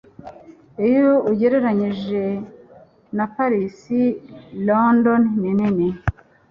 [0.87, 2.23] Iyo ugereranije
[3.17, 3.75] na Paris
[4.67, 5.87] London ni nini